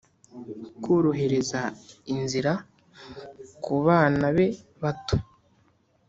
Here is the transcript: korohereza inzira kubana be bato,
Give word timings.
korohereza 0.83 1.61
inzira 2.13 2.53
kubana 3.63 4.27
be 4.35 4.47
bato, 4.81 5.17